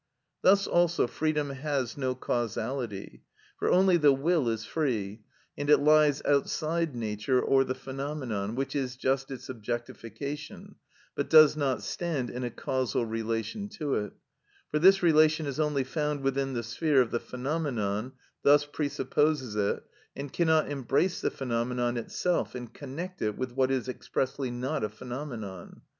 Thus 0.41 0.65
also 0.65 1.05
freedom 1.05 1.51
has 1.51 1.95
no 1.95 2.15
causality; 2.15 3.21
for 3.59 3.69
only 3.69 3.97
the 3.97 4.11
will 4.11 4.49
is 4.49 4.65
free, 4.65 5.21
and 5.55 5.69
it 5.69 5.77
lies 5.77 6.23
outside 6.25 6.95
nature 6.95 7.39
or 7.39 7.63
the 7.63 7.75
phenomenon, 7.75 8.55
which 8.55 8.75
is 8.75 8.95
just 8.95 9.29
its 9.29 9.47
objectification, 9.47 10.73
but 11.13 11.29
does 11.29 11.55
not 11.55 11.83
stand 11.83 12.31
in 12.31 12.43
a 12.43 12.49
causal 12.49 13.05
relation 13.05 13.69
to 13.77 13.93
it, 13.93 14.13
for 14.71 14.79
this 14.79 15.03
relation 15.03 15.45
is 15.45 15.59
only 15.59 15.83
found 15.83 16.21
within 16.21 16.53
the 16.53 16.63
sphere 16.63 16.99
of 16.99 17.11
the 17.11 17.19
phenomenon, 17.19 18.13
thus 18.41 18.65
presupposes 18.65 19.55
it, 19.55 19.83
and 20.15 20.33
cannot 20.33 20.67
embrace 20.67 21.21
the 21.21 21.29
phenomenon 21.29 21.95
itself 21.95 22.55
and 22.55 22.73
connect 22.73 23.21
it 23.21 23.37
with 23.37 23.51
what 23.51 23.69
is 23.69 23.87
expressly 23.87 24.49
not 24.49 24.83
a 24.83 24.89
phenomenon. 24.89 25.81